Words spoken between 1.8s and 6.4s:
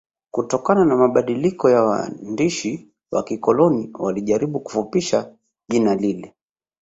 waandishi wa kikoloni walijaribu kufupisha jina lile